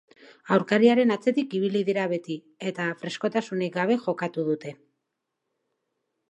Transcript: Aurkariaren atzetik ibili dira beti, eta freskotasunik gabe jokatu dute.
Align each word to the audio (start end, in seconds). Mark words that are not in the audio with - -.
Aurkariaren 0.53 1.13
atzetik 1.15 1.53
ibili 1.59 1.81
dira 1.89 2.05
beti, 2.13 2.37
eta 2.71 2.87
freskotasunik 3.03 3.77
gabe 3.77 3.99
jokatu 4.07 4.47
dute. 4.49 4.75